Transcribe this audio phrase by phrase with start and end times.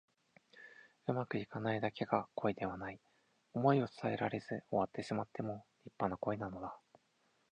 [1.05, 2.99] うまくいかないだけが恋ではない。
[3.53, 6.75] 想いを伝えられず終わってしまっても立派な恋なのだ。